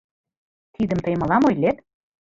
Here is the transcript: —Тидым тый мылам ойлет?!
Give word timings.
—Тидым 0.73 0.99
тый 1.03 1.15
мылам 1.19 1.43
ойлет?! 1.49 1.77